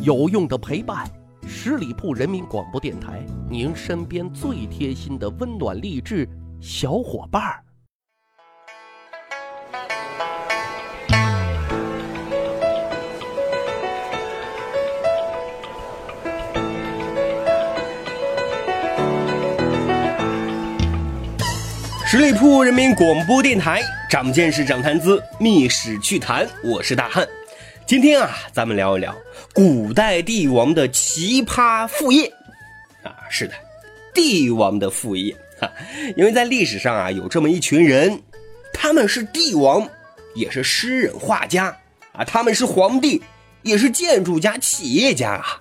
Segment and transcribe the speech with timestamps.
[0.00, 1.10] 有用的陪伴，
[1.44, 6.28] 十里铺人民广播电台，您身边最贴心的温暖励志
[6.60, 7.64] 小伙伴儿。
[22.06, 27.26] 十里铺人民广播电台，长见识，长谈资，密史趣谈，我是大汉。
[27.88, 29.16] 今天啊，咱们聊一聊
[29.54, 32.30] 古代帝王的奇葩副业
[33.02, 33.16] 啊。
[33.30, 33.54] 是的，
[34.12, 35.72] 帝王的副业哈，
[36.14, 38.22] 因为在历史上啊，有这么一群人，
[38.74, 39.88] 他们是帝王，
[40.34, 41.74] 也是诗人、画家
[42.12, 43.22] 啊，他们是皇帝，
[43.62, 45.58] 也是建筑家、企业家啊。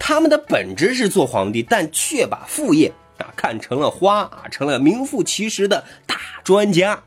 [0.00, 2.92] 他们的本质是做皇帝，但却把副业。
[3.18, 7.00] 啊，看成了花啊，成了名副其实的大专家。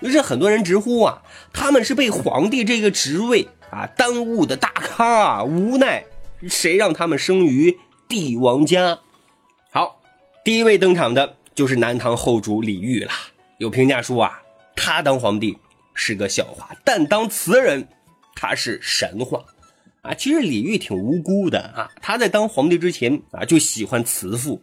[0.00, 5.44] 于是很多人直呼啊，他们是被皇帝这个职位啊耽误的大咖啊。
[5.44, 6.04] 无奈，
[6.48, 8.98] 谁让他们生于帝王家？
[9.70, 10.00] 好，
[10.44, 13.12] 第一位登场的就是南唐后主李煜了。
[13.58, 14.40] 有评价说啊，
[14.74, 15.56] 他当皇帝
[15.94, 17.86] 是个笑话，但当词人，
[18.34, 19.44] 他是神话
[20.02, 20.14] 啊。
[20.14, 24.62] 其实李煜挺无辜的啊，他在当皇帝之前啊就喜欢词赋。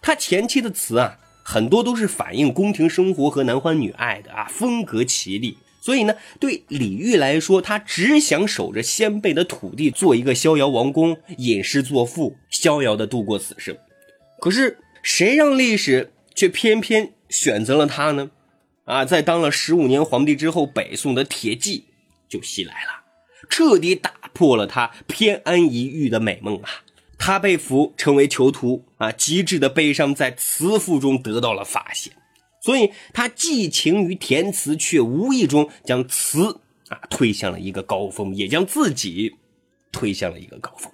[0.00, 5.58] 他前期的词啊，很多都是反映宫廷生活和男欢女爱的啊，风格奇丽。
[5.80, 13.76] 所以呢，对李煜来说，他只想守着先辈的土地，做一个逍遥王公，吟诗作赋，逍遥的度过此生。
[14.40, 18.30] 可是谁让历史却偏偏选择了他呢？
[18.84, 21.84] 啊，在当了十五年皇帝之后，北宋的铁骑
[22.28, 23.04] 就袭来了，
[23.48, 26.70] 彻底打破了他偏安一隅的美梦啊。
[27.18, 29.10] 他被俘，成为囚徒啊！
[29.10, 32.12] 极致的悲伤在词赋中得到了发泄，
[32.68, 39.36] 所以他寄情于填词，却无意中将词啊推向了一个高峰，也将自己
[39.90, 40.92] 推向了一个高峰。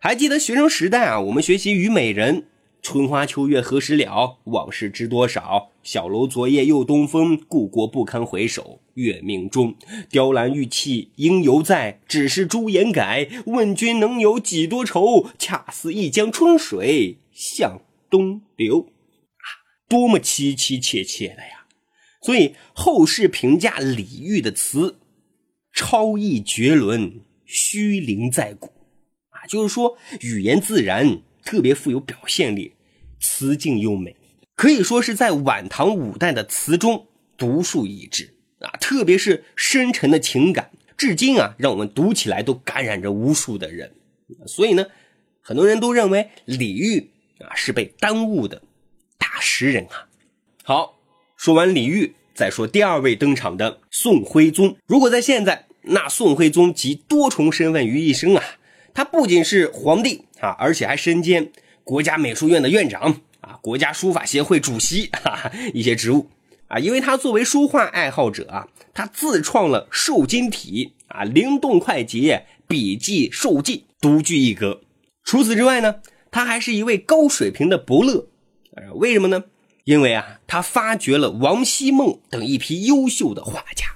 [0.00, 2.36] 还记得学生时代啊，我们学习《虞美人》。
[2.82, 4.38] 春花秋月何时了？
[4.42, 5.70] 往事知多少？
[5.84, 9.76] 小楼昨夜又东风，故国不堪回首月明中。
[10.10, 13.28] 雕栏玉砌应犹在，只是朱颜改。
[13.46, 15.28] 问君能有几多愁？
[15.38, 18.88] 恰似一江春水向东流。
[19.92, 21.66] 多么凄凄切切的呀！
[22.22, 24.96] 所以后世评价李煜的词，
[25.70, 28.72] 超逸绝伦，虚灵在骨。
[29.28, 31.20] 啊，就是说语言自然。
[31.44, 32.72] 特别富有表现力，
[33.20, 34.16] 词境优美，
[34.54, 38.70] 可以说是在晚唐五代的词中独树一帜啊！
[38.80, 43.92] 特别是深沉的情感，至今啊，让我们读起来都感染着无数的人。
[44.46, 44.86] 所以呢，
[45.42, 47.08] 很多人都认为李煜
[47.40, 48.62] 啊是被耽误的
[49.42, 50.08] 诗人啊。
[50.64, 50.98] 好，
[51.36, 54.76] 说完李煜，再说第二位登场的宋徽宗。
[54.86, 58.42] 如果在现在，那宋徽宗集多重身份于一身啊。
[58.94, 61.50] 他不仅是皇帝啊，而且还身兼
[61.82, 66.28] 国家美术院的院长啊，国家书法协会主席哈哈一些职务
[66.68, 66.78] 啊。
[66.78, 74.82] 因为他作为书画爱好者啊，他自创了瘦金体啊，灵动快捷，笔迹瘦劲，独具一格。
[75.24, 75.96] 除此之外呢，
[76.30, 78.28] 他还是一位高水平的伯乐。
[78.94, 79.44] 为什么呢？
[79.84, 83.86] 因为啊，他发掘了王希孟等一批优秀的画家。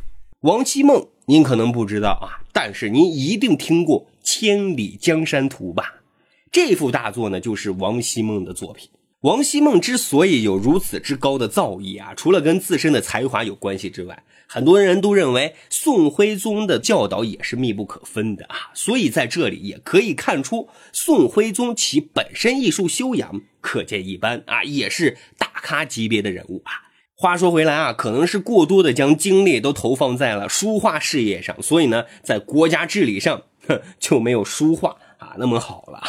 [0.40, 4.06] 王希孟您可能不知道啊，但是您一定听过。
[4.22, 6.02] 千里江山图吧，
[6.50, 8.90] 这幅大作呢，就是王希孟的作品。
[9.26, 18.70] 王希孟之所以有如此之高的造诣啊，除了跟自身的才华有关系之外，很多人都认为宋徽宗的教导也是密不可分的啊。
[18.72, 26.86] 所以在这里也可以看出，宋徽宗其本身艺术修养可见一斑啊，也是大咖级别的人物啊。
[27.16, 33.42] 话说回来啊，可能是过多的将精力都投放在了书画事业上，所以呢，在国家治理上。
[33.98, 36.00] 就没有书画啊那么好了，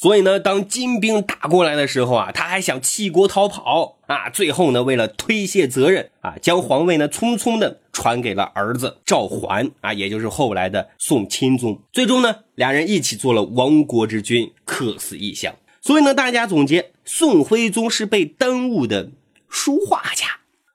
[0.00, 4.30] 所以呢，当金兵打过来的时候啊，他还想弃国逃跑啊。
[4.30, 11.78] 最后呢，为了推卸责任啊，将皇位呢匆匆的传给了儿子赵桓啊，也就是后来的宋钦宗。
[11.92, 15.54] 最终呢，两人一起做了亡国之君，客死异乡。
[15.82, 19.10] 所以呢，大家总结，宋徽宗是被耽误的
[19.50, 20.26] 书画家。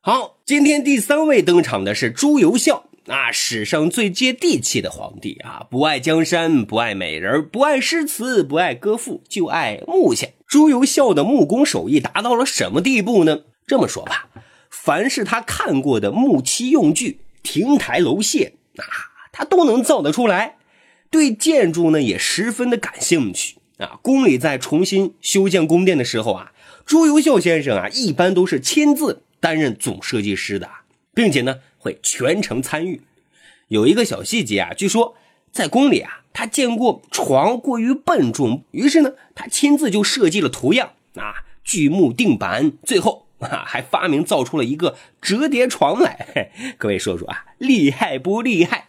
[0.02, 2.84] 好，今天第三位登场的是朱由校。
[3.08, 10.28] 啊，史上最接地气的皇帝啊，不爱江山，不爱美人，不爱诗词，不爱歌赋，就爱木匠。
[10.48, 13.42] 朱由校的木工手艺达到了什么地步呢？
[13.68, 14.28] 这么说吧，
[14.72, 18.84] 凡是他看过的木漆用具、亭台楼榭啊，
[19.32, 20.56] 他都能造得出来。
[21.12, 24.00] 对建筑呢，也十分的感兴趣啊。
[24.02, 26.54] 宫里在重新修建宫殿的时候啊，
[26.88, 30.68] 朱由校先生啊，一般都是亲自担任总设计师的，
[31.14, 31.58] 并且呢。
[31.86, 33.02] 会全程参与。
[33.68, 35.16] 有一个小细节啊，据说
[35.52, 46.52] 在宫里啊，他见过床过于笨重，于是呢，他亲自就设计了图样啊，锯木定板，最后啊，还发明造出了一个折叠床来。
[46.80, 48.88] 各位说说啊，厉害不厉害？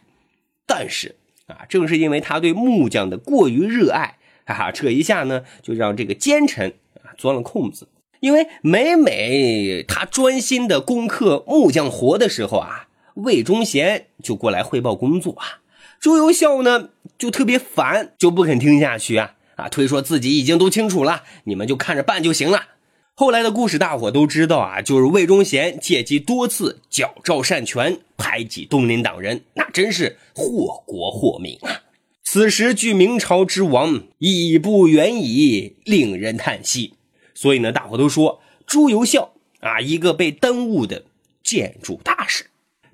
[0.66, 1.16] 但是
[1.46, 4.16] 啊，正是因为他对木匠的过于热爱，
[4.46, 6.72] 哈哈，这一下呢，就让这个奸臣
[7.02, 7.88] 啊钻了空子。
[8.20, 12.85] 因为每每他专心的攻克木匠活的时候啊，
[13.16, 15.60] 魏忠贤就过来汇报工作啊。
[15.98, 22.62] 朱由校呢就特别烦，就不肯听下去啊啊，推说自己已经都清楚了，你们就看着办就行了。
[23.14, 31.80] 后来的故事大伙都知道啊，就是魏忠贤借机多次矫诏擅权，排挤东林党人，那真是祸国祸民啊。
[32.22, 36.92] 此时距明朝之亡已不远矣，令人叹息。
[37.34, 41.04] 所以呢，大伙都说朱由校啊，一个被耽误的
[41.42, 42.44] 建筑大师。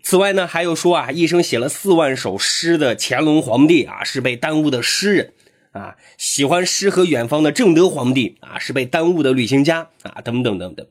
[0.02, 5.32] 此外呢，还有说啊，一生写了四万首诗的乾隆皇帝啊，是被耽误的诗人
[5.70, 10.86] 啊；喜欢诗和远方的正德皇帝啊，是被耽误的旅行家啊，等等等等。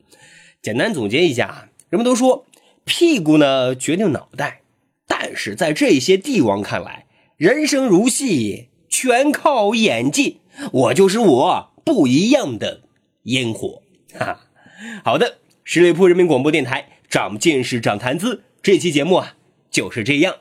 [0.62, 2.46] 简单总结一下啊，人们都说
[2.84, 4.62] 屁股呢决定脑袋，
[5.06, 7.06] 但是在这些帝王看来，
[7.36, 10.40] 人生如戏，全靠演技。
[10.72, 12.82] 我就是我，不一样的。
[13.24, 13.82] 烟火，
[14.18, 14.40] 哈，
[15.04, 19.34] 好的，十里铺人民广播电台长见识、长谈资，这期节目啊
[19.72, 20.36] 就是这样。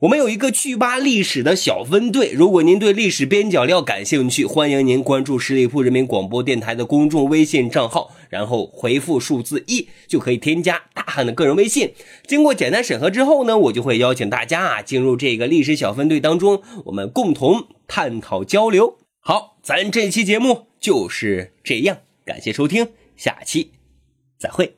[0.00, 11.92] 我们有一个趣吧历史的小分队，如果您对历史边角料感兴趣，欢迎您关注十里铺人民广播电台的公众微信账号，然后回复数字一就可以添加大汉的个人微信。
[12.26, 18.96] 经过简单审核之后呢，我就会邀请大家啊进入这个历史小分队当中，我们共同探讨交流。
[19.20, 21.98] 好，咱这期节目就是这样。
[22.24, 23.72] 感谢收听，下期
[24.38, 24.77] 再会。